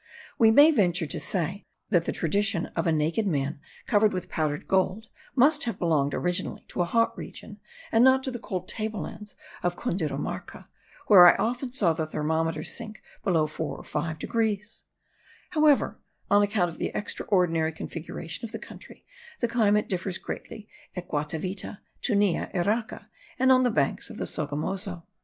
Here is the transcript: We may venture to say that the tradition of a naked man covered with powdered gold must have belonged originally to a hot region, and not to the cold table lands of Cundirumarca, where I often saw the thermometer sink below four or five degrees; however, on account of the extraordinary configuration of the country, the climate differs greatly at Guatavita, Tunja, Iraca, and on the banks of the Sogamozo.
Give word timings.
We 0.39 0.49
may 0.49 0.71
venture 0.71 1.05
to 1.05 1.19
say 1.19 1.67
that 1.89 2.05
the 2.05 2.11
tradition 2.11 2.65
of 2.75 2.87
a 2.87 2.91
naked 2.91 3.27
man 3.27 3.59
covered 3.85 4.13
with 4.13 4.29
powdered 4.31 4.67
gold 4.67 5.09
must 5.35 5.65
have 5.65 5.77
belonged 5.77 6.15
originally 6.15 6.65
to 6.69 6.81
a 6.81 6.85
hot 6.85 7.15
region, 7.15 7.59
and 7.91 8.03
not 8.03 8.23
to 8.23 8.31
the 8.31 8.39
cold 8.39 8.67
table 8.67 9.01
lands 9.01 9.35
of 9.61 9.75
Cundirumarca, 9.75 10.67
where 11.05 11.27
I 11.31 11.37
often 11.37 11.71
saw 11.71 11.93
the 11.93 12.07
thermometer 12.07 12.63
sink 12.63 13.03
below 13.23 13.45
four 13.45 13.77
or 13.77 13.83
five 13.83 14.17
degrees; 14.17 14.85
however, 15.51 15.99
on 16.31 16.41
account 16.41 16.71
of 16.71 16.79
the 16.79 16.89
extraordinary 16.95 17.71
configuration 17.71 18.43
of 18.43 18.51
the 18.51 18.57
country, 18.57 19.05
the 19.39 19.47
climate 19.47 19.87
differs 19.87 20.17
greatly 20.17 20.67
at 20.95 21.07
Guatavita, 21.09 21.77
Tunja, 22.01 22.49
Iraca, 22.55 23.05
and 23.37 23.51
on 23.51 23.61
the 23.61 23.69
banks 23.69 24.09
of 24.09 24.17
the 24.17 24.25
Sogamozo. 24.25 25.03